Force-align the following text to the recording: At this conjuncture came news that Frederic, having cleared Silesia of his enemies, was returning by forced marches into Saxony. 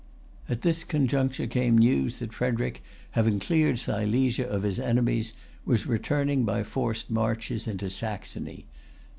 At 0.49 0.61
this 0.61 0.83
conjuncture 0.83 1.45
came 1.45 1.77
news 1.77 2.17
that 2.17 2.33
Frederic, 2.33 2.81
having 3.11 3.39
cleared 3.39 3.77
Silesia 3.77 4.47
of 4.49 4.63
his 4.63 4.79
enemies, 4.79 5.31
was 5.63 5.85
returning 5.85 6.43
by 6.43 6.63
forced 6.63 7.11
marches 7.11 7.67
into 7.67 7.87
Saxony. 7.87 8.65